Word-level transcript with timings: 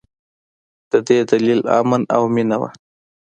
د 0.91 0.93
دې 1.07 1.19
دلیل 1.31 1.61
امن 1.79 2.01
او 2.15 2.23
مینه 2.35 2.57
وه. 2.61 2.69